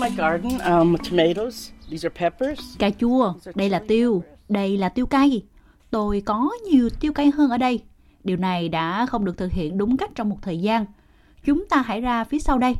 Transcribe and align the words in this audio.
my 0.00 0.10
garden, 0.16 0.58
um, 0.58 0.96
tomatoes. 0.96 1.70
These 1.90 2.08
are 2.08 2.14
peppers. 2.20 2.78
Cà 2.78 2.90
chua, 2.90 3.32
đây 3.54 3.70
là 3.70 3.82
tiêu, 3.88 4.22
đây 4.48 4.76
là 4.76 4.88
tiêu 4.88 5.06
cay. 5.06 5.42
Tôi 5.90 6.22
có 6.26 6.50
nhiều 6.70 6.88
tiêu 7.00 7.12
cay 7.12 7.30
hơn 7.30 7.50
ở 7.50 7.58
đây. 7.58 7.82
Điều 8.24 8.36
này 8.36 8.68
đã 8.68 9.06
không 9.06 9.24
được 9.24 9.38
thực 9.38 9.52
hiện 9.52 9.78
đúng 9.78 9.96
cách 9.96 10.10
trong 10.14 10.28
một 10.28 10.36
thời 10.42 10.60
gian. 10.60 10.86
Chúng 11.44 11.66
ta 11.68 11.82
hãy 11.82 12.00
ra 12.00 12.24
phía 12.24 12.38
sau 12.38 12.58
đây. 12.58 12.74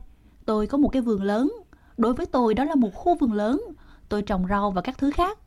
Tôi 0.45 0.66
có 0.66 0.79
một 0.79 0.89
cái 0.89 1.03
vườn 1.03 1.23
lớn. 1.23 1.53
Đối 1.96 2.14
với 2.14 2.27
tôi 2.27 2.55
đó 2.55 2.64
là 2.64 2.75
một 2.75 2.95
khu 2.95 3.15
vườn 3.15 3.33
lớn. 3.33 3.62
Tôi 4.09 4.23
trồng 4.23 4.46
rau 4.49 4.71
và 4.71 4.83
các 4.83 4.99
thứ 4.99 5.11
khác. 5.11 5.39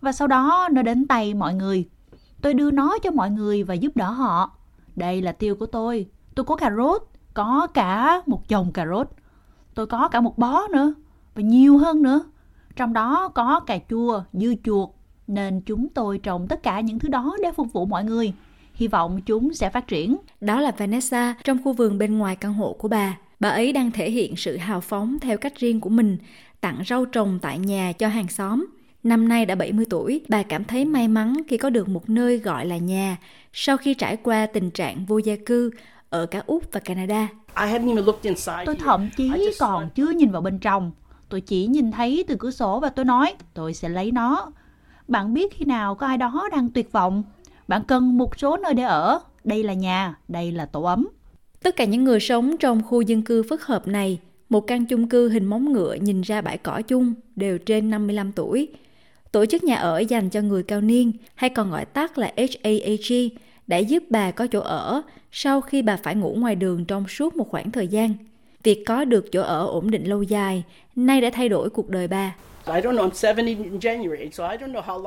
Và 0.00 0.12
sau 0.12 0.28
đó 0.28 0.68
nó 0.72 0.82
đến 0.82 1.06
tay 1.06 1.34
mọi 1.34 1.54
người. 1.54 1.88
Tôi 2.42 2.54
đưa 2.54 2.70
nó 2.70 2.98
cho 3.02 3.10
mọi 3.10 3.30
người 3.30 3.62
và 3.62 3.74
giúp 3.74 3.96
đỡ 3.96 4.10
họ. 4.10 4.50
Đây 4.96 5.22
là 5.22 5.32
tiêu 5.32 5.54
của 5.54 5.66
tôi. 5.66 6.06
Tôi 6.34 6.44
có 6.44 6.56
cà 6.56 6.70
rốt, 6.76 7.02
có 7.34 7.66
cả 7.74 8.22
một 8.26 8.48
chồng 8.48 8.72
cà 8.72 8.86
rốt. 8.86 9.08
Tôi 9.74 9.86
có 9.86 10.08
cả 10.08 10.20
một 10.20 10.38
bó 10.38 10.68
nữa 10.68 10.94
và 11.36 11.42
nhiều 11.42 11.78
hơn 11.78 12.02
nữa. 12.02 12.20
Trong 12.76 12.92
đó 12.92 13.28
có 13.34 13.60
cà 13.60 13.78
chua, 13.90 14.22
dưa 14.32 14.52
chuột, 14.64 14.88
nên 15.26 15.60
chúng 15.60 15.88
tôi 15.88 16.18
trồng 16.18 16.46
tất 16.48 16.62
cả 16.62 16.80
những 16.80 16.98
thứ 16.98 17.08
đó 17.08 17.36
để 17.42 17.52
phục 17.52 17.72
vụ 17.72 17.86
mọi 17.86 18.04
người. 18.04 18.32
Hy 18.74 18.88
vọng 18.88 19.20
chúng 19.26 19.54
sẽ 19.54 19.70
phát 19.70 19.86
triển. 19.86 20.16
Đó 20.40 20.60
là 20.60 20.70
Vanessa 20.78 21.34
trong 21.44 21.58
khu 21.64 21.72
vườn 21.72 21.98
bên 21.98 22.18
ngoài 22.18 22.36
căn 22.36 22.54
hộ 22.54 22.72
của 22.72 22.88
bà. 22.88 23.18
Bà 23.40 23.48
ấy 23.48 23.72
đang 23.72 23.90
thể 23.90 24.10
hiện 24.10 24.36
sự 24.36 24.56
hào 24.56 24.80
phóng 24.80 25.18
theo 25.20 25.38
cách 25.38 25.56
riêng 25.56 25.80
của 25.80 25.90
mình, 25.90 26.18
tặng 26.60 26.82
rau 26.86 27.04
trồng 27.04 27.38
tại 27.42 27.58
nhà 27.58 27.92
cho 27.92 28.08
hàng 28.08 28.28
xóm. 28.28 28.66
Năm 29.02 29.28
nay 29.28 29.46
đã 29.46 29.54
70 29.54 29.86
tuổi, 29.90 30.20
bà 30.28 30.42
cảm 30.42 30.64
thấy 30.64 30.84
may 30.84 31.08
mắn 31.08 31.36
khi 31.48 31.56
có 31.56 31.70
được 31.70 31.88
một 31.88 32.10
nơi 32.10 32.38
gọi 32.38 32.66
là 32.66 32.76
nhà 32.76 33.16
sau 33.52 33.76
khi 33.76 33.94
trải 33.94 34.16
qua 34.16 34.46
tình 34.46 34.70
trạng 34.70 35.04
vô 35.06 35.18
gia 35.18 35.36
cư 35.46 35.70
ở 36.10 36.26
cả 36.26 36.42
Úc 36.46 36.62
và 36.72 36.80
Canada. 36.80 37.28
Tôi 38.66 38.76
thậm 38.76 39.08
chí 39.16 39.30
còn 39.60 39.88
chưa 39.94 40.10
nhìn 40.10 40.30
vào 40.30 40.42
bên 40.42 40.58
trong. 40.58 40.92
Tôi 41.28 41.40
chỉ 41.40 41.66
nhìn 41.66 41.92
thấy 41.92 42.24
từ 42.28 42.36
cửa 42.38 42.50
sổ 42.50 42.80
và 42.80 42.88
tôi 42.88 43.04
nói 43.04 43.34
tôi 43.54 43.74
sẽ 43.74 43.88
lấy 43.88 44.10
nó. 44.10 44.52
Bạn 45.08 45.34
biết 45.34 45.54
khi 45.54 45.64
nào 45.64 45.94
có 45.94 46.06
ai 46.06 46.18
đó 46.18 46.48
đang 46.52 46.70
tuyệt 46.70 46.92
vọng, 46.92 47.22
bạn 47.68 47.82
cần 47.88 48.18
một 48.18 48.38
số 48.38 48.56
nơi 48.56 48.74
để 48.74 48.82
ở. 48.82 49.20
Đây 49.44 49.62
là 49.62 49.72
nhà, 49.72 50.18
đây 50.28 50.52
là 50.52 50.66
tổ 50.66 50.82
ấm. 50.82 51.08
Tất 51.62 51.76
cả 51.76 51.84
những 51.84 52.04
người 52.04 52.20
sống 52.20 52.56
trong 52.56 52.82
khu 52.82 53.00
dân 53.00 53.22
cư 53.22 53.42
phức 53.42 53.62
hợp 53.62 53.88
này, 53.88 54.20
một 54.48 54.60
căn 54.60 54.86
chung 54.86 55.08
cư 55.08 55.28
hình 55.28 55.44
móng 55.44 55.72
ngựa 55.72 55.94
nhìn 55.94 56.20
ra 56.20 56.40
bãi 56.40 56.58
cỏ 56.58 56.82
chung, 56.82 57.14
đều 57.36 57.58
trên 57.58 57.90
55 57.90 58.32
tuổi. 58.32 58.68
Tổ 59.32 59.46
chức 59.46 59.64
nhà 59.64 59.76
ở 59.76 59.98
dành 59.98 60.30
cho 60.30 60.40
người 60.40 60.62
cao 60.62 60.80
niên, 60.80 61.12
hay 61.34 61.50
còn 61.50 61.70
gọi 61.70 61.84
tắt 61.84 62.18
là 62.18 62.32
HAAG, 62.36 63.28
đã 63.66 63.76
giúp 63.76 64.02
bà 64.10 64.30
có 64.30 64.46
chỗ 64.46 64.60
ở 64.60 65.02
sau 65.32 65.60
khi 65.60 65.82
bà 65.82 65.96
phải 65.96 66.14
ngủ 66.14 66.34
ngoài 66.34 66.54
đường 66.54 66.84
trong 66.84 67.08
suốt 67.08 67.36
một 67.36 67.48
khoảng 67.50 67.70
thời 67.70 67.88
gian. 67.88 68.14
Việc 68.66 68.84
có 68.86 69.04
được 69.04 69.32
chỗ 69.32 69.42
ở 69.42 69.66
ổn 69.66 69.90
định 69.90 70.04
lâu 70.04 70.22
dài 70.22 70.64
nay 70.96 71.20
đã 71.20 71.30
thay 71.32 71.48
đổi 71.48 71.70
cuộc 71.70 71.88
đời 71.88 72.08
bà. 72.08 72.36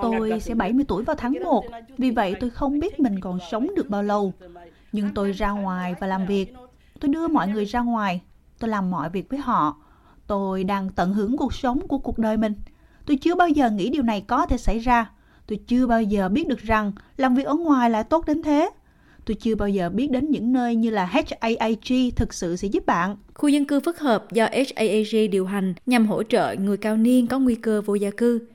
Tôi 0.01 0.39
sẽ 0.39 0.53
70 0.53 0.85
tuổi 0.87 1.03
vào 1.03 1.15
tháng 1.15 1.33
1, 1.43 1.65
vì 1.97 2.11
vậy 2.11 2.35
tôi 2.39 2.49
không 2.49 2.79
biết 2.79 2.99
mình 2.99 3.19
còn 3.19 3.39
sống 3.51 3.67
được 3.75 3.89
bao 3.89 4.03
lâu. 4.03 4.33
Nhưng 4.91 5.13
tôi 5.13 5.31
ra 5.31 5.51
ngoài 5.51 5.95
và 5.99 6.07
làm 6.07 6.25
việc. 6.25 6.53
Tôi 6.99 7.09
đưa 7.09 7.27
mọi 7.27 7.47
người 7.47 7.65
ra 7.65 7.81
ngoài. 7.81 8.21
Tôi 8.59 8.69
làm 8.69 8.91
mọi 8.91 9.09
việc 9.09 9.29
với 9.29 9.39
họ. 9.39 9.77
Tôi 10.27 10.63
đang 10.63 10.89
tận 10.89 11.13
hưởng 11.13 11.37
cuộc 11.37 11.53
sống 11.53 11.87
của 11.87 11.97
cuộc 11.97 12.19
đời 12.19 12.37
mình. 12.37 12.53
Tôi 13.05 13.17
chưa 13.17 13.35
bao 13.35 13.49
giờ 13.49 13.69
nghĩ 13.69 13.89
điều 13.89 14.03
này 14.03 14.21
có 14.27 14.45
thể 14.45 14.57
xảy 14.57 14.79
ra. 14.79 15.11
Tôi 15.47 15.59
chưa 15.67 15.87
bao 15.87 16.01
giờ 16.01 16.29
biết 16.29 16.47
được 16.47 16.59
rằng 16.59 16.91
làm 17.17 17.35
việc 17.35 17.45
ở 17.45 17.55
ngoài 17.55 17.89
lại 17.89 18.03
tốt 18.03 18.25
đến 18.25 18.43
thế. 18.43 18.69
Tôi 19.29 19.35
chưa 19.35 19.55
bao 19.55 19.69
giờ 19.69 19.89
biết 19.89 20.11
đến 20.11 20.29
những 20.29 20.53
nơi 20.53 20.75
như 20.75 20.89
là 20.89 21.05
HAAG 21.05 22.11
thực 22.15 22.33
sự 22.33 22.55
sẽ 22.55 22.67
giúp 22.67 22.85
bạn. 22.85 23.17
Khu 23.33 23.49
dân 23.49 23.65
cư 23.65 23.79
phức 23.79 23.99
hợp 23.99 24.31
do 24.31 24.47
HAAG 24.51 25.29
điều 25.31 25.45
hành 25.45 25.73
nhằm 25.85 26.07
hỗ 26.07 26.23
trợ 26.23 26.55
người 26.59 26.77
cao 26.77 26.97
niên 26.97 27.27
có 27.27 27.39
nguy 27.39 27.55
cơ 27.55 27.81
vô 27.81 27.95
gia 27.95 28.11
cư. 28.11 28.47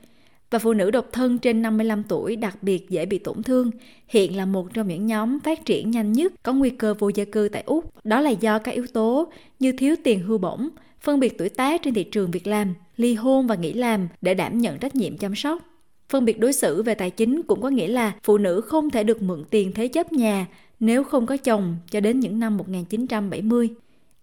Và 0.51 0.59
phụ 0.59 0.73
nữ 0.73 0.91
độc 0.91 1.07
thân 1.13 1.39
trên 1.39 1.63
55 1.63 2.03
tuổi 2.03 2.37
đặc 2.37 2.63
biệt 2.63 2.91
dễ 2.91 3.07
bị 3.07 3.19
tổn 3.19 3.43
thương, 3.43 3.71
hiện 4.09 4.37
là 4.37 4.47
một 4.47 4.75
trong 4.75 4.89
những 4.89 5.07
nhóm 5.07 5.41
phát 5.41 5.65
triển 5.65 5.91
nhanh 5.91 6.13
nhất 6.13 6.33
có 6.43 6.53
nguy 6.53 6.71
cơ 6.71 6.95
vô 6.95 7.09
gia 7.09 7.25
cư 7.25 7.49
tại 7.53 7.63
Úc. 7.67 8.05
Đó 8.05 8.21
là 8.21 8.31
do 8.31 8.59
các 8.59 8.75
yếu 8.75 8.87
tố 8.87 9.33
như 9.61 9.73
thiếu 9.73 9.95
tiền 10.05 10.21
hưu 10.21 10.39
bổng, 10.39 10.69
phân 11.01 11.21
biệt 11.21 11.39
tuổi 11.39 11.49
tác 11.49 11.83
trên 11.83 11.95
thị 11.95 12.05
trường 12.05 12.31
việc 12.31 12.47
làm, 12.47 12.75
ly 12.97 13.15
hôn 13.15 13.47
và 13.47 13.55
nghỉ 13.55 13.73
làm 13.73 14.09
để 14.21 14.35
đảm 14.35 14.59
nhận 14.59 14.79
trách 14.79 14.95
nhiệm 14.95 15.17
chăm 15.19 15.35
sóc. 15.35 15.63
Phân 16.09 16.25
biệt 16.25 16.39
đối 16.39 16.53
xử 16.53 16.83
về 16.83 16.95
tài 16.95 17.11
chính 17.11 17.43
cũng 17.43 17.63
có 17.63 17.69
nghĩa 17.69 17.89
là 17.89 18.13
phụ 18.23 18.39
nữ 18.39 18.61
không 18.61 18.91
thể 18.91 19.05
được 19.05 19.23
mượn 19.23 19.45
tiền 19.51 19.73
thế 19.73 19.89
chấp 19.89 20.13
nhà 20.13 20.47
nếu 20.81 21.05
không 21.05 21.27
có 21.27 21.37
chồng 21.37 21.77
cho 21.91 22.01
đến 22.01 22.21
những 22.21 22.39
năm 22.39 22.57
1970. 22.57 23.69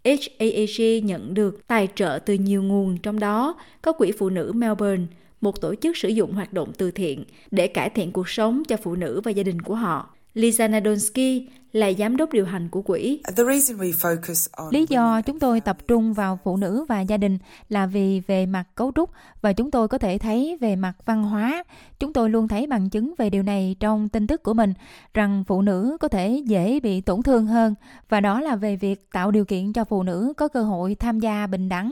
HAAG 0.05 1.05
nhận 1.05 1.33
được 1.33 1.67
tài 1.67 1.87
trợ 1.95 2.19
từ 2.25 2.33
nhiều 2.33 2.63
nguồn, 2.63 2.97
trong 2.97 3.19
đó 3.19 3.55
có 3.81 3.91
Quỹ 3.91 4.11
Phụ 4.11 4.29
nữ 4.29 4.51
Melbourne, 4.55 5.05
một 5.41 5.61
tổ 5.61 5.75
chức 5.75 5.97
sử 5.97 6.09
dụng 6.09 6.33
hoạt 6.33 6.53
động 6.53 6.71
từ 6.77 6.91
thiện 6.91 7.23
để 7.51 7.67
cải 7.67 7.89
thiện 7.89 8.11
cuộc 8.11 8.29
sống 8.29 8.63
cho 8.67 8.77
phụ 8.77 8.95
nữ 8.95 9.21
và 9.23 9.31
gia 9.31 9.43
đình 9.43 9.61
của 9.61 9.75
họ. 9.75 10.15
Lisa 10.33 10.67
Nadonsky 10.67 11.47
là 11.71 11.91
giám 11.97 12.17
đốc 12.17 12.33
điều 12.33 12.45
hành 12.45 12.69
của 12.69 12.81
quỹ. 12.81 13.21
Lý 14.71 14.85
do 14.89 15.21
chúng 15.21 15.39
tôi 15.39 15.61
tập 15.61 15.77
trung 15.87 16.13
vào 16.13 16.39
phụ 16.43 16.57
nữ 16.57 16.85
và 16.89 17.01
gia 17.01 17.17
đình 17.17 17.37
là 17.69 17.85
vì 17.85 18.19
về 18.19 18.45
mặt 18.45 18.63
cấu 18.75 18.91
trúc 18.95 19.09
và 19.41 19.53
chúng 19.53 19.71
tôi 19.71 19.87
có 19.87 19.97
thể 19.97 20.17
thấy 20.17 20.57
về 20.61 20.75
mặt 20.75 20.93
văn 21.05 21.23
hóa. 21.23 21.63
Chúng 21.99 22.13
tôi 22.13 22.29
luôn 22.29 22.47
thấy 22.47 22.67
bằng 22.67 22.89
chứng 22.89 23.13
về 23.17 23.29
điều 23.29 23.43
này 23.43 23.75
trong 23.79 24.09
tin 24.09 24.27
tức 24.27 24.43
của 24.43 24.53
mình 24.53 24.73
rằng 25.13 25.43
phụ 25.47 25.61
nữ 25.61 25.97
có 25.99 26.07
thể 26.07 26.43
dễ 26.45 26.79
bị 26.79 27.01
tổn 27.01 27.23
thương 27.23 27.47
hơn 27.47 27.75
và 28.09 28.21
đó 28.21 28.41
là 28.41 28.55
về 28.55 28.75
việc 28.75 29.11
tạo 29.11 29.31
điều 29.31 29.45
kiện 29.45 29.73
cho 29.73 29.85
phụ 29.85 30.03
nữ 30.03 30.33
có 30.37 30.47
cơ 30.47 30.63
hội 30.63 30.95
tham 30.95 31.19
gia 31.19 31.47
bình 31.47 31.69
đẳng 31.69 31.91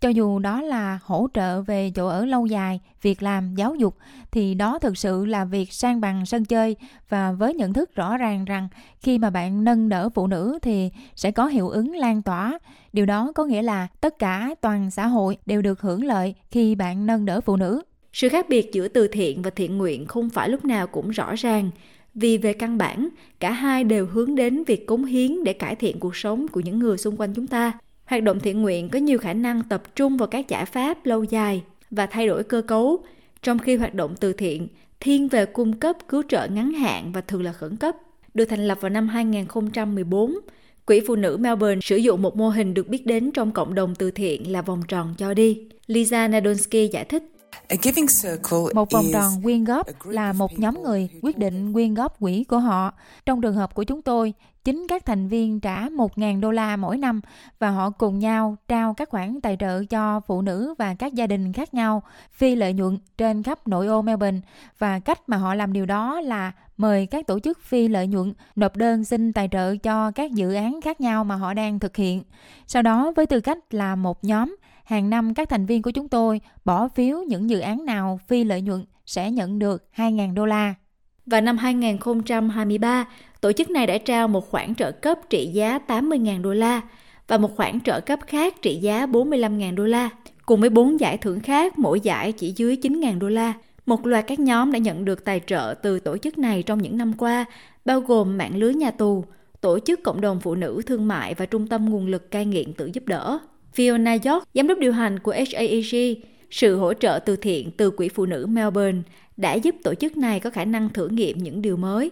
cho 0.00 0.08
dù 0.08 0.38
đó 0.38 0.60
là 0.62 0.98
hỗ 1.02 1.28
trợ 1.34 1.62
về 1.62 1.92
chỗ 1.94 2.08
ở 2.08 2.24
lâu 2.24 2.46
dài 2.46 2.80
việc 3.02 3.22
làm 3.22 3.54
giáo 3.54 3.74
dục 3.74 3.96
thì 4.30 4.54
đó 4.54 4.78
thực 4.78 4.98
sự 4.98 5.26
là 5.26 5.44
việc 5.44 5.72
sang 5.72 6.00
bằng 6.00 6.26
sân 6.26 6.44
chơi 6.44 6.76
và 7.08 7.32
với 7.32 7.54
nhận 7.54 7.72
thức 7.72 7.94
rõ 7.94 8.16
ràng 8.16 8.44
rằng 8.44 8.68
khi 9.00 9.15
mà 9.18 9.30
bạn 9.30 9.64
nâng 9.64 9.88
đỡ 9.88 10.08
phụ 10.14 10.26
nữ 10.26 10.58
thì 10.62 10.90
sẽ 11.16 11.30
có 11.30 11.46
hiệu 11.46 11.68
ứng 11.68 11.96
lan 11.96 12.22
tỏa. 12.22 12.58
Điều 12.92 13.06
đó 13.06 13.32
có 13.34 13.44
nghĩa 13.44 13.62
là 13.62 13.88
tất 14.00 14.18
cả 14.18 14.54
toàn 14.60 14.90
xã 14.90 15.06
hội 15.06 15.36
đều 15.46 15.62
được 15.62 15.80
hưởng 15.80 16.04
lợi 16.04 16.34
khi 16.50 16.74
bạn 16.74 17.06
nâng 17.06 17.24
đỡ 17.24 17.40
phụ 17.40 17.56
nữ. 17.56 17.82
Sự 18.12 18.28
khác 18.28 18.48
biệt 18.48 18.70
giữa 18.72 18.88
từ 18.88 19.08
thiện 19.08 19.42
và 19.42 19.50
thiện 19.50 19.78
nguyện 19.78 20.06
không 20.06 20.30
phải 20.30 20.48
lúc 20.48 20.64
nào 20.64 20.86
cũng 20.86 21.10
rõ 21.10 21.34
ràng. 21.34 21.70
Vì 22.14 22.38
về 22.38 22.52
căn 22.52 22.78
bản 22.78 23.08
cả 23.40 23.52
hai 23.52 23.84
đều 23.84 24.06
hướng 24.06 24.34
đến 24.34 24.64
việc 24.64 24.86
cống 24.86 25.04
hiến 25.04 25.44
để 25.44 25.52
cải 25.52 25.74
thiện 25.74 26.00
cuộc 26.00 26.16
sống 26.16 26.48
của 26.48 26.60
những 26.60 26.78
người 26.78 26.98
xung 26.98 27.16
quanh 27.16 27.34
chúng 27.34 27.46
ta. 27.46 27.72
Hoạt 28.04 28.22
động 28.22 28.40
thiện 28.40 28.62
nguyện 28.62 28.88
có 28.88 28.98
nhiều 28.98 29.18
khả 29.18 29.32
năng 29.32 29.62
tập 29.62 29.82
trung 29.96 30.16
vào 30.16 30.28
các 30.28 30.48
giải 30.48 30.64
pháp 30.64 31.06
lâu 31.06 31.24
dài 31.24 31.62
và 31.90 32.06
thay 32.06 32.26
đổi 32.26 32.44
cơ 32.44 32.62
cấu, 32.62 33.04
trong 33.42 33.58
khi 33.58 33.76
hoạt 33.76 33.94
động 33.94 34.14
từ 34.20 34.32
thiện 34.32 34.68
thiên 35.00 35.28
về 35.28 35.46
cung 35.46 35.72
cấp 35.72 35.96
cứu 36.08 36.22
trợ 36.28 36.46
ngắn 36.46 36.72
hạn 36.72 37.12
và 37.12 37.20
thường 37.20 37.42
là 37.42 37.52
khẩn 37.52 37.76
cấp. 37.76 37.96
Được 38.36 38.44
thành 38.44 38.66
lập 38.66 38.78
vào 38.80 38.90
năm 38.90 39.08
2014, 39.08 40.34
Quỹ 40.86 41.00
Phụ 41.06 41.16
nữ 41.16 41.36
Melbourne 41.40 41.80
sử 41.82 41.96
dụng 41.96 42.22
một 42.22 42.36
mô 42.36 42.48
hình 42.48 42.74
được 42.74 42.88
biết 42.88 43.06
đến 43.06 43.30
trong 43.30 43.52
cộng 43.52 43.74
đồng 43.74 43.94
từ 43.94 44.10
thiện 44.10 44.52
là 44.52 44.62
vòng 44.62 44.82
tròn 44.88 45.14
cho 45.18 45.34
đi. 45.34 45.68
Lisa 45.86 46.28
Nadonsky 46.28 46.88
giải 46.88 47.04
thích. 47.04 47.22
Một 48.74 48.90
vòng 48.90 49.06
tròn 49.12 49.32
quyên 49.42 49.64
góp 49.64 50.06
là 50.06 50.32
một 50.32 50.58
nhóm 50.58 50.82
người 50.82 51.08
quyết 51.22 51.38
định 51.38 51.72
quyên 51.72 51.94
góp 51.94 52.20
quỹ 52.20 52.44
của 52.44 52.58
họ. 52.58 52.92
Trong 53.26 53.40
trường 53.40 53.54
hợp 53.54 53.74
của 53.74 53.84
chúng 53.84 54.02
tôi, 54.02 54.32
chính 54.66 54.86
các 54.88 55.06
thành 55.06 55.28
viên 55.28 55.60
trả 55.60 55.88
1.000 55.88 56.40
đô 56.40 56.50
la 56.50 56.76
mỗi 56.76 56.98
năm 56.98 57.20
và 57.58 57.70
họ 57.70 57.90
cùng 57.90 58.18
nhau 58.18 58.56
trao 58.68 58.94
các 58.94 59.08
khoản 59.08 59.40
tài 59.40 59.56
trợ 59.60 59.84
cho 59.84 60.20
phụ 60.20 60.42
nữ 60.42 60.74
và 60.78 60.94
các 60.94 61.14
gia 61.14 61.26
đình 61.26 61.52
khác 61.52 61.74
nhau 61.74 62.02
phi 62.32 62.54
lợi 62.54 62.72
nhuận 62.72 62.98
trên 63.18 63.42
khắp 63.42 63.68
nội 63.68 63.86
ô 63.86 64.02
Melbourne 64.02 64.40
và 64.78 64.98
cách 64.98 65.28
mà 65.28 65.36
họ 65.36 65.54
làm 65.54 65.72
điều 65.72 65.86
đó 65.86 66.20
là 66.20 66.52
mời 66.76 67.06
các 67.06 67.26
tổ 67.26 67.40
chức 67.40 67.58
phi 67.62 67.88
lợi 67.88 68.06
nhuận 68.06 68.32
nộp 68.56 68.76
đơn 68.76 69.04
xin 69.04 69.32
tài 69.32 69.48
trợ 69.52 69.76
cho 69.76 70.10
các 70.10 70.32
dự 70.32 70.54
án 70.54 70.80
khác 70.80 71.00
nhau 71.00 71.24
mà 71.24 71.34
họ 71.34 71.54
đang 71.54 71.78
thực 71.78 71.96
hiện. 71.96 72.22
Sau 72.66 72.82
đó 72.82 73.12
với 73.16 73.26
tư 73.26 73.40
cách 73.40 73.58
là 73.70 73.96
một 73.96 74.24
nhóm, 74.24 74.56
hàng 74.84 75.10
năm 75.10 75.34
các 75.34 75.48
thành 75.48 75.66
viên 75.66 75.82
của 75.82 75.90
chúng 75.90 76.08
tôi 76.08 76.40
bỏ 76.64 76.88
phiếu 76.88 77.22
những 77.22 77.50
dự 77.50 77.58
án 77.58 77.84
nào 77.84 78.20
phi 78.26 78.44
lợi 78.44 78.62
nhuận 78.62 78.84
sẽ 79.06 79.30
nhận 79.30 79.58
được 79.58 79.88
2.000 79.96 80.34
đô 80.34 80.46
la. 80.46 80.74
Và 81.26 81.40
năm 81.40 81.58
2023, 81.58 83.06
tổ 83.40 83.52
chức 83.52 83.70
này 83.70 83.86
đã 83.86 83.98
trao 83.98 84.28
một 84.28 84.50
khoản 84.50 84.74
trợ 84.74 84.92
cấp 84.92 85.18
trị 85.30 85.46
giá 85.46 85.78
80.000 85.88 86.42
đô 86.42 86.52
la 86.52 86.80
và 87.28 87.38
một 87.38 87.56
khoản 87.56 87.80
trợ 87.80 88.00
cấp 88.00 88.18
khác 88.26 88.62
trị 88.62 88.76
giá 88.76 89.06
45.000 89.06 89.74
đô 89.74 89.84
la, 89.84 90.10
cùng 90.46 90.60
với 90.60 90.70
bốn 90.70 91.00
giải 91.00 91.16
thưởng 91.16 91.40
khác 91.40 91.78
mỗi 91.78 92.00
giải 92.00 92.32
chỉ 92.32 92.52
dưới 92.56 92.76
9.000 92.82 93.18
đô 93.18 93.28
la. 93.28 93.52
Một 93.86 94.06
loạt 94.06 94.26
các 94.26 94.40
nhóm 94.40 94.72
đã 94.72 94.78
nhận 94.78 95.04
được 95.04 95.24
tài 95.24 95.40
trợ 95.46 95.74
từ 95.82 96.00
tổ 96.00 96.18
chức 96.18 96.38
này 96.38 96.62
trong 96.62 96.82
những 96.82 96.96
năm 96.96 97.12
qua, 97.12 97.44
bao 97.84 98.00
gồm 98.00 98.38
mạng 98.38 98.56
lưới 98.56 98.74
nhà 98.74 98.90
tù, 98.90 99.24
tổ 99.60 99.78
chức 99.78 100.02
cộng 100.02 100.20
đồng 100.20 100.40
phụ 100.40 100.54
nữ 100.54 100.82
thương 100.86 101.08
mại 101.08 101.34
và 101.34 101.46
trung 101.46 101.66
tâm 101.66 101.90
nguồn 101.90 102.06
lực 102.06 102.30
cai 102.30 102.46
nghiện 102.46 102.72
tự 102.72 102.90
giúp 102.92 103.06
đỡ. 103.06 103.38
Fiona 103.76 104.32
York, 104.32 104.48
giám 104.54 104.66
đốc 104.66 104.78
điều 104.78 104.92
hành 104.92 105.18
của 105.18 105.32
HAEG, 105.32 106.14
sự 106.50 106.76
hỗ 106.76 106.94
trợ 106.94 107.18
từ 107.18 107.36
thiện 107.36 107.70
từ 107.70 107.90
Quỹ 107.90 108.08
Phụ 108.08 108.26
nữ 108.26 108.46
Melbourne 108.46 109.02
đã 109.36 109.54
giúp 109.54 109.74
tổ 109.82 109.94
chức 109.94 110.16
này 110.16 110.40
có 110.40 110.50
khả 110.50 110.64
năng 110.64 110.88
thử 110.88 111.08
nghiệm 111.08 111.38
những 111.38 111.62
điều 111.62 111.76
mới. 111.76 112.10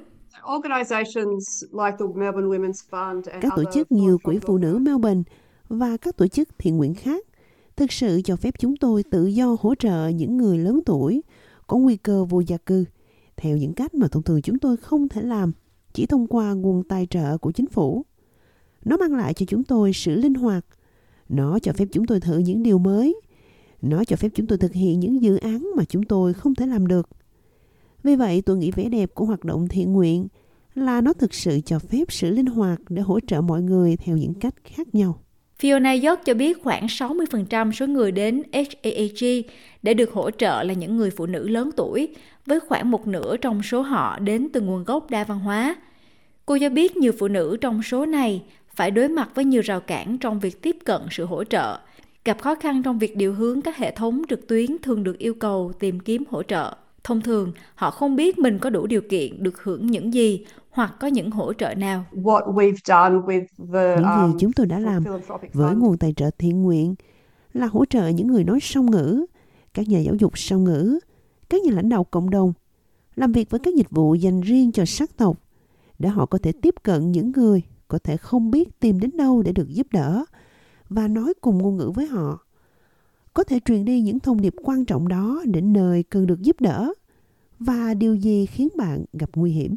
Các 3.41 3.53
tổ 3.57 3.65
chức 3.75 3.93
như 3.93 4.19
Quỹ 4.19 4.39
Phụ 4.39 4.59
nữ 4.59 4.79
Melbourne 4.79 5.23
và 5.69 5.97
các 5.97 6.17
tổ 6.17 6.27
chức 6.27 6.49
thiện 6.59 6.77
nguyện 6.77 6.95
khác 6.95 7.27
thực 7.77 7.93
sự 7.93 8.21
cho 8.25 8.37
phép 8.37 8.55
chúng 8.59 8.77
tôi 8.77 9.03
tự 9.03 9.27
do 9.27 9.57
hỗ 9.61 9.75
trợ 9.75 10.09
những 10.09 10.37
người 10.37 10.59
lớn 10.59 10.81
tuổi 10.87 11.23
có 11.67 11.77
nguy 11.77 11.97
cơ 11.97 12.25
vô 12.25 12.41
gia 12.41 12.57
cư 12.57 12.85
theo 13.37 13.57
những 13.57 13.73
cách 13.73 13.95
mà 13.95 14.09
thông 14.09 14.23
thường 14.23 14.43
chúng 14.43 14.59
tôi 14.59 14.77
không 14.77 15.09
thể 15.09 15.23
làm 15.23 15.53
chỉ 15.93 16.07
thông 16.07 16.27
qua 16.27 16.53
nguồn 16.53 16.83
tài 16.83 17.07
trợ 17.11 17.39
của 17.39 17.53
chính 17.53 17.67
phủ. 17.67 18.05
Nó 18.85 18.97
mang 18.97 19.15
lại 19.15 19.35
cho 19.35 19.47
chúng 19.49 19.65
tôi 19.65 19.93
sự 19.93 20.15
linh 20.15 20.35
hoạt. 20.35 20.67
Nó 21.29 21.59
cho 21.59 21.73
phép 21.73 21.89
chúng 21.93 22.07
tôi 22.07 22.21
thử 22.21 22.39
những 22.39 22.63
điều 22.63 22.79
mới. 22.79 23.21
Nó 23.83 24.05
cho 24.05 24.17
phép 24.17 24.29
chúng 24.35 24.47
tôi 24.47 24.59
thực 24.59 24.73
hiện 24.73 25.01
những 25.01 25.23
dự 25.23 25.37
án 25.37 25.71
mà 25.77 25.85
chúng 25.85 26.03
tôi 26.03 26.35
không 26.35 26.55
thể 26.55 26.67
làm 26.67 26.87
được. 26.87 27.09
Vì 28.05 28.17
vậy, 28.17 28.43
tôi 28.47 28.57
nghĩ 28.57 28.71
vẻ 28.71 28.89
đẹp 28.89 29.11
của 29.15 29.25
hoạt 29.25 29.45
động 29.45 29.69
thiện 29.69 29.93
nguyện 29.93 30.29
là 30.75 31.01
nó 31.01 31.13
thực 31.13 31.35
sự 31.35 31.61
cho 31.67 31.79
phép 31.79 32.05
sự 32.09 32.31
linh 32.31 32.47
hoạt 32.47 32.81
để 32.89 33.03
hỗ 33.03 33.21
trợ 33.21 33.41
mọi 33.41 33.63
người 33.63 33.97
theo 33.97 34.17
những 34.17 34.35
cách 34.35 34.55
khác 34.65 34.95
nhau. 34.95 35.21
Fiona 35.61 36.09
York 36.09 36.25
cho 36.25 36.35
biết 36.35 36.63
khoảng 36.63 36.87
60% 36.87 37.73
số 37.73 37.87
người 37.87 38.13
đến 38.13 38.43
HAAG 38.53 39.43
để 39.83 39.95
được 39.95 40.13
hỗ 40.13 40.31
trợ 40.31 40.63
là 40.63 40.75
những 40.75 40.97
người 40.97 41.11
phụ 41.11 41.27
nữ 41.27 41.49
lớn 41.49 41.71
tuổi, 41.77 42.09
với 42.47 42.61
khoảng 42.61 42.91
một 42.91 43.07
nửa 43.07 43.37
trong 43.37 43.63
số 43.63 43.83
họ 43.83 44.19
đến 44.19 44.49
từ 44.53 44.61
nguồn 44.61 44.85
gốc 44.85 45.11
đa 45.11 45.25
văn 45.25 45.39
hóa. 45.39 45.77
Cô 46.47 46.59
cho 46.61 46.69
biết 46.69 46.97
nhiều 46.97 47.13
phụ 47.19 47.29
nữ 47.29 47.57
trong 47.61 47.83
số 47.83 48.07
này 48.07 48.43
phải 48.75 48.91
đối 48.91 49.09
mặt 49.09 49.31
với 49.35 49.45
nhiều 49.45 49.63
rào 49.63 49.81
cản 49.81 50.19
trong 50.19 50.41
việc 50.41 50.63
tiếp 50.63 50.77
cận 50.85 51.03
sự 51.11 51.25
hỗ 51.25 51.45
trợ, 51.45 51.79
gặp 52.25 52.41
khó 52.41 52.55
khăn 52.55 52.83
trong 52.83 52.99
việc 52.99 53.17
điều 53.17 53.35
hướng 53.35 53.63
các 53.63 53.77
hệ 53.77 53.91
thống 53.91 54.23
trực 54.29 54.49
tuyến 54.49 54.79
thường 54.83 55.05
được 55.05 55.19
yêu 55.19 55.35
cầu 55.35 55.73
tìm 55.79 56.01
kiếm 56.01 56.25
hỗ 56.31 56.43
trợ. 56.43 56.75
Thông 57.05 57.21
thường, 57.21 57.53
họ 57.75 57.91
không 57.91 58.17
biết 58.17 58.39
mình 58.39 58.59
có 58.59 58.71
đủ 58.71 58.87
điều 58.87 59.01
kiện 59.11 59.43
được 59.43 59.63
hưởng 59.63 59.87
những 59.87 60.15
gì 60.15 60.45
hoặc 60.71 60.95
có 61.01 61.07
những 61.07 61.31
hỗ 61.31 61.53
trợ 61.53 61.75
nào. 61.75 62.05
những 63.97 64.05
gì 64.17 64.33
um, 64.33 64.39
chúng 64.39 64.53
tôi 64.53 64.67
đã 64.67 64.79
làm 64.79 65.05
với 65.53 65.75
nguồn 65.75 65.99
tài 65.99 66.13
trợ 66.13 66.31
thiện 66.39 66.63
nguyện 66.63 66.95
là 67.53 67.67
hỗ 67.67 67.85
trợ 67.85 68.09
những 68.09 68.27
người 68.27 68.45
nói 68.45 68.59
song 68.63 68.91
ngữ, 68.91 69.27
các 69.75 69.89
nhà 69.89 69.99
giáo 69.99 70.15
dục 70.15 70.39
song 70.39 70.65
ngữ, 70.65 70.99
các 71.49 71.63
nhà 71.63 71.73
lãnh 71.75 71.89
đạo 71.89 72.05
cộng 72.05 72.31
đồng, 72.31 72.53
làm 73.17 73.33
việc 73.33 73.51
với 73.51 73.61
các 73.61 73.75
dịch 73.75 73.91
vụ 73.91 74.15
dành 74.15 74.41
riêng 74.41 74.73
cho 74.73 74.85
sắc 74.85 75.17
tộc 75.17 75.37
để 75.99 76.09
họ 76.09 76.27
có 76.27 76.39
thể 76.39 76.53
tiếp 76.63 76.75
cận 76.83 77.13
những 77.13 77.33
người 77.33 77.63
có 77.89 77.99
thể 77.99 78.17
không 78.17 78.51
biết 78.51 78.81
tìm 78.81 79.01
đến 79.01 79.11
đâu 79.15 79.43
để 79.43 79.53
được 79.53 79.69
giúp 79.69 79.87
đỡ 79.93 80.25
và 80.89 81.09
nói 81.09 81.35
cùng 81.41 81.59
ngôn 81.59 81.77
ngữ 81.77 81.91
với 81.95 82.07
họ 82.07 82.44
có 83.35 83.45
thể 83.45 83.61
truyền 83.65 83.85
đi 83.85 84.01
những 84.01 84.21
thông 84.21 84.41
điệp 84.41 84.55
quan 84.63 84.85
trọng 84.85 85.09
đó 85.09 85.43
đến 85.45 85.73
nơi 85.73 86.03
cần 86.03 86.27
được 86.27 86.41
giúp 86.41 86.61
đỡ 86.61 86.93
và 87.59 87.95
điều 87.95 88.15
gì 88.15 88.47
khiến 88.47 88.69
bạn 88.77 89.05
gặp 89.13 89.31
nguy 89.35 89.51
hiểm. 89.51 89.77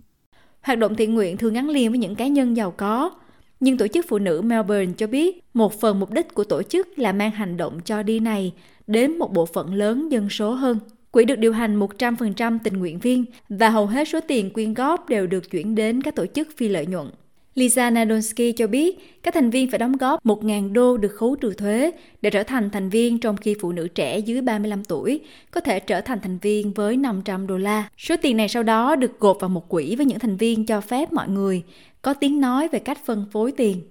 Hoạt 0.61 0.79
động 0.79 0.95
thiện 0.95 1.13
nguyện 1.13 1.37
thường 1.37 1.53
gắn 1.53 1.69
liền 1.69 1.89
với 1.89 1.99
những 1.99 2.15
cá 2.15 2.27
nhân 2.27 2.57
giàu 2.57 2.71
có, 2.71 3.11
nhưng 3.59 3.77
tổ 3.77 3.87
chức 3.87 4.05
phụ 4.09 4.19
nữ 4.19 4.41
Melbourne 4.41 4.93
cho 4.97 5.07
biết 5.07 5.43
một 5.53 5.81
phần 5.81 5.99
mục 5.99 6.11
đích 6.11 6.33
của 6.33 6.43
tổ 6.43 6.63
chức 6.63 6.99
là 6.99 7.11
mang 7.11 7.31
hành 7.31 7.57
động 7.57 7.79
cho 7.85 8.03
đi 8.03 8.19
này 8.19 8.53
đến 8.87 9.19
một 9.19 9.33
bộ 9.33 9.45
phận 9.45 9.73
lớn 9.73 10.11
dân 10.11 10.29
số 10.29 10.51
hơn. 10.51 10.79
Quỹ 11.11 11.25
được 11.25 11.39
điều 11.39 11.53
hành 11.53 11.79
100% 11.79 12.57
tình 12.63 12.77
nguyện 12.77 12.99
viên 12.99 13.25
và 13.49 13.69
hầu 13.69 13.85
hết 13.85 14.07
số 14.07 14.19
tiền 14.27 14.53
quyên 14.53 14.73
góp 14.73 15.09
đều 15.09 15.27
được 15.27 15.51
chuyển 15.51 15.75
đến 15.75 16.01
các 16.01 16.15
tổ 16.15 16.25
chức 16.25 16.47
phi 16.57 16.69
lợi 16.69 16.85
nhuận. 16.85 17.07
Lisa 17.57 17.89
Nadonsky 17.89 18.51
cho 18.51 18.67
biết 18.67 19.21
các 19.23 19.33
thành 19.33 19.49
viên 19.49 19.71
phải 19.71 19.79
đóng 19.79 19.97
góp 19.97 20.25
1.000 20.25 20.73
đô 20.73 20.97
được 20.97 21.15
khấu 21.15 21.35
trừ 21.35 21.53
thuế 21.53 21.91
để 22.21 22.29
trở 22.29 22.43
thành 22.43 22.69
thành 22.69 22.89
viên 22.89 23.19
trong 23.19 23.37
khi 23.37 23.55
phụ 23.61 23.71
nữ 23.71 23.87
trẻ 23.87 24.19
dưới 24.19 24.41
35 24.41 24.83
tuổi 24.83 25.21
có 25.51 25.61
thể 25.61 25.79
trở 25.79 26.01
thành 26.01 26.19
thành 26.21 26.37
viên 26.37 26.73
với 26.73 26.97
500 26.97 27.47
đô 27.47 27.57
la. 27.57 27.89
Số 27.97 28.15
tiền 28.21 28.37
này 28.37 28.49
sau 28.49 28.63
đó 28.63 28.95
được 28.95 29.19
gộp 29.19 29.37
vào 29.39 29.49
một 29.49 29.69
quỹ 29.69 29.95
với 29.95 30.05
những 30.05 30.19
thành 30.19 30.37
viên 30.37 30.65
cho 30.65 30.81
phép 30.81 31.13
mọi 31.13 31.29
người 31.29 31.63
có 32.01 32.13
tiếng 32.13 32.41
nói 32.41 32.67
về 32.67 32.79
cách 32.79 32.97
phân 33.05 33.25
phối 33.31 33.51
tiền. 33.51 33.81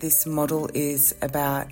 This 0.00 0.28
model 0.28 0.64
is 0.72 1.14
about 1.20 1.66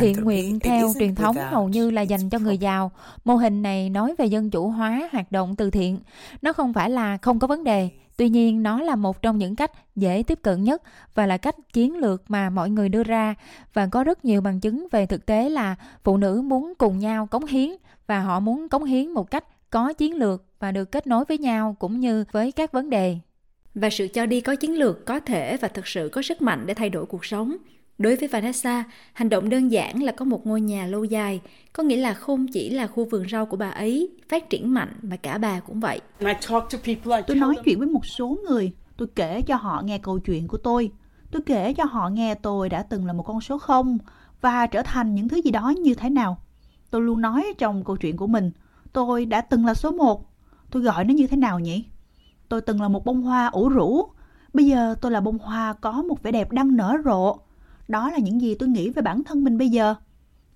Thiện 0.00 0.16
nguyện 0.22 0.60
theo 0.60 0.92
truyền 0.98 1.14
thống 1.14 1.36
hầu 1.36 1.68
như 1.68 1.90
là 1.90 2.02
dành 2.02 2.30
cho 2.30 2.38
người 2.38 2.58
giàu. 2.58 2.90
Mô 3.24 3.36
hình 3.36 3.62
này 3.62 3.90
nói 3.90 4.14
về 4.18 4.26
dân 4.26 4.50
chủ 4.50 4.68
hóa 4.68 5.08
hoạt 5.12 5.32
động 5.32 5.56
từ 5.56 5.70
thiện. 5.70 5.98
Nó 6.42 6.52
không 6.52 6.72
phải 6.72 6.90
là 6.90 7.16
không 7.16 7.38
có 7.38 7.46
vấn 7.46 7.64
đề, 7.64 7.90
tuy 8.18 8.28
nhiên, 8.28 8.62
nó 8.62 8.80
là 8.80 8.96
một 8.96 9.22
trong 9.22 9.38
những 9.38 9.56
cách 9.56 9.72
dễ 9.96 10.22
tiếp 10.26 10.38
cận 10.42 10.64
nhất 10.64 10.82
và 11.14 11.26
là 11.26 11.36
cách 11.36 11.56
chiến 11.72 11.96
lược 11.96 12.30
mà 12.30 12.50
mọi 12.50 12.70
người 12.70 12.88
đưa 12.88 13.02
ra. 13.02 13.34
Và 13.74 13.86
có 13.86 14.04
rất 14.04 14.24
nhiều 14.24 14.40
bằng 14.40 14.60
chứng 14.60 14.88
về 14.92 15.06
thực 15.06 15.26
tế 15.26 15.48
là 15.48 15.76
phụ 16.04 16.16
nữ 16.16 16.42
muốn 16.44 16.72
cùng 16.78 16.98
nhau 16.98 17.26
cống 17.26 17.46
hiến 17.46 17.70
và 18.06 18.20
họ 18.20 18.40
muốn 18.40 18.68
cống 18.68 18.84
hiến 18.84 19.08
một 19.08 19.30
cách 19.30 19.44
có 19.70 19.92
chiến 19.92 20.16
lược 20.16 20.44
và 20.58 20.72
được 20.72 20.92
kết 20.92 21.06
nối 21.06 21.24
với 21.24 21.38
nhau 21.38 21.76
cũng 21.78 22.00
như 22.00 22.24
với 22.32 22.52
các 22.52 22.72
vấn 22.72 22.90
đề. 22.90 23.16
Và 23.74 23.90
sự 23.90 24.08
cho 24.08 24.26
đi 24.26 24.40
có 24.40 24.54
chiến 24.54 24.78
lược 24.78 25.06
có 25.06 25.20
thể 25.20 25.56
và 25.56 25.68
thực 25.68 25.86
sự 25.86 26.08
có 26.12 26.22
sức 26.22 26.42
mạnh 26.42 26.66
để 26.66 26.74
thay 26.74 26.90
đổi 26.90 27.06
cuộc 27.06 27.24
sống. 27.24 27.56
Đối 27.98 28.16
với 28.16 28.28
Vanessa, 28.28 28.84
hành 29.12 29.28
động 29.28 29.48
đơn 29.48 29.68
giản 29.72 30.02
là 30.02 30.12
có 30.12 30.24
một 30.24 30.46
ngôi 30.46 30.60
nhà 30.60 30.86
lâu 30.86 31.04
dài, 31.04 31.40
có 31.72 31.82
nghĩa 31.82 31.96
là 31.96 32.14
không 32.14 32.48
chỉ 32.48 32.70
là 32.70 32.86
khu 32.86 33.04
vườn 33.04 33.28
rau 33.28 33.46
của 33.46 33.56
bà 33.56 33.70
ấy 33.70 34.10
phát 34.28 34.50
triển 34.50 34.74
mạnh 34.74 34.92
mà 35.02 35.16
cả 35.16 35.38
bà 35.38 35.60
cũng 35.60 35.80
vậy. 35.80 36.00
Tôi 37.26 37.36
nói 37.36 37.56
chuyện 37.64 37.78
với 37.78 37.88
một 37.88 38.06
số 38.06 38.36
người, 38.48 38.72
tôi 38.96 39.08
kể 39.14 39.42
cho 39.42 39.56
họ 39.56 39.82
nghe 39.84 39.98
câu 39.98 40.18
chuyện 40.18 40.48
của 40.48 40.56
tôi. 40.56 40.90
Tôi 41.30 41.42
kể 41.46 41.72
cho 41.72 41.84
họ 41.84 42.08
nghe 42.08 42.34
tôi 42.34 42.68
đã 42.68 42.82
từng 42.82 43.06
là 43.06 43.12
một 43.12 43.22
con 43.22 43.40
số 43.40 43.58
không 43.58 43.98
và 44.40 44.66
trở 44.66 44.82
thành 44.82 45.14
những 45.14 45.28
thứ 45.28 45.36
gì 45.36 45.50
đó 45.50 45.68
như 45.68 45.94
thế 45.94 46.10
nào. 46.10 46.38
Tôi 46.90 47.02
luôn 47.02 47.20
nói 47.20 47.54
trong 47.58 47.84
câu 47.84 47.96
chuyện 47.96 48.16
của 48.16 48.26
mình, 48.26 48.50
tôi 48.92 49.26
đã 49.26 49.40
từng 49.40 49.66
là 49.66 49.74
số 49.74 49.90
một. 49.90 50.30
Tôi 50.70 50.82
gọi 50.82 51.04
nó 51.04 51.14
như 51.14 51.26
thế 51.26 51.36
nào 51.36 51.58
nhỉ? 51.58 51.84
Tôi 52.48 52.60
từng 52.60 52.82
là 52.82 52.88
một 52.88 53.04
bông 53.04 53.22
hoa 53.22 53.46
ủ 53.46 53.68
rũ. 53.68 54.08
Bây 54.54 54.66
giờ 54.66 54.94
tôi 55.00 55.12
là 55.12 55.20
bông 55.20 55.38
hoa 55.38 55.72
có 55.72 56.02
một 56.02 56.22
vẻ 56.22 56.32
đẹp 56.32 56.52
đang 56.52 56.76
nở 56.76 56.96
rộ 57.04 57.38
đó 57.88 58.10
là 58.10 58.18
những 58.18 58.40
gì 58.40 58.54
tôi 58.54 58.68
nghĩ 58.68 58.90
về 58.90 59.02
bản 59.02 59.24
thân 59.24 59.44
mình 59.44 59.58
bây 59.58 59.68
giờ. 59.68 59.94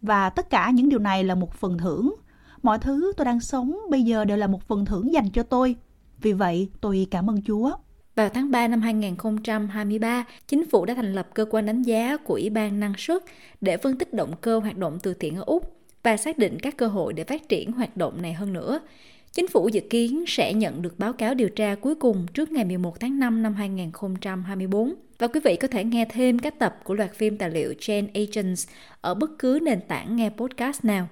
Và 0.03 0.31
tất 0.31 0.51
cả 0.51 0.71
những 0.71 0.89
điều 0.89 0.99
này 0.99 1.25
là 1.25 1.35
một 1.35 1.55
phần 1.55 1.79
thưởng. 1.79 2.15
Mọi 2.63 2.79
thứ 2.79 3.13
tôi 3.17 3.25
đang 3.25 3.41
sống 3.41 3.77
bây 3.91 4.03
giờ 4.03 4.25
đều 4.25 4.37
là 4.37 4.47
một 4.47 4.63
phần 4.69 4.85
thưởng 4.85 5.13
dành 5.13 5.31
cho 5.31 5.43
tôi. 5.43 5.77
Vì 6.21 6.33
vậy, 6.33 6.69
tôi 6.81 7.07
cảm 7.11 7.31
ơn 7.31 7.43
Chúa. 7.43 7.73
Vào 8.15 8.29
tháng 8.29 8.51
3 8.51 8.69
năm 8.69 8.81
2023, 8.81 10.25
chính 10.47 10.71
phủ 10.71 10.85
đã 10.85 10.95
thành 10.95 11.13
lập 11.13 11.29
cơ 11.35 11.45
quan 11.51 11.67
đánh 11.67 11.83
giá 11.83 12.17
của 12.17 12.35
Ủy 12.35 12.51
ban 12.51 12.81
năng 12.81 12.93
suất 12.99 13.23
để 13.61 13.77
phân 13.77 13.99
tích 13.99 14.15
động 14.15 14.33
cơ 14.41 14.59
hoạt 14.59 14.77
động 14.77 14.99
từ 15.03 15.15
thiện 15.15 15.37
ở 15.37 15.45
Úc 15.47 15.77
và 16.03 16.17
xác 16.17 16.39
định 16.39 16.59
các 16.61 16.77
cơ 16.77 16.87
hội 16.87 17.13
để 17.13 17.25
phát 17.25 17.49
triển 17.49 17.73
hoạt 17.73 17.97
động 17.97 18.23
này 18.23 18.33
hơn 18.33 18.53
nữa. 18.53 18.81
Chính 19.33 19.49
phủ 19.49 19.69
dự 19.69 19.81
kiến 19.91 20.25
sẽ 20.27 20.55
nhận 20.55 20.83
được 20.83 20.99
báo 20.99 21.13
cáo 21.13 21.35
điều 21.35 21.49
tra 21.49 21.75
cuối 21.75 21.95
cùng 21.95 22.27
trước 22.35 22.53
ngày 22.53 22.65
11 22.65 23.01
tháng 23.01 23.19
5 23.19 23.43
năm 23.43 23.55
2024. 23.55 24.95
Và 25.23 25.29
quý 25.29 25.41
vị 25.45 25.57
có 25.57 25.69
thể 25.69 25.85
nghe 25.85 26.05
thêm 26.05 26.39
các 26.39 26.59
tập 26.59 26.77
của 26.85 26.95
loạt 26.95 27.15
phim 27.15 27.39
tài 27.39 27.51
liệu 27.51 27.75
Gen 27.87 28.09
Agents 28.15 28.69
ở 29.01 29.15
bất 29.15 29.31
cứ 29.39 29.59
nền 29.63 29.81
tảng 29.81 30.17
nghe 30.17 30.31
podcast 30.31 30.85
nào. 30.85 31.09